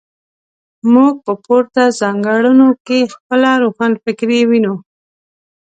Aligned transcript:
موږ 0.93 1.13
په 1.25 1.33
پورته 1.45 1.83
ځانګړنو 1.99 2.69
کې 2.85 2.99
خپله 3.13 3.49
روښانفکري 3.63 4.41
وینو. 4.49 4.75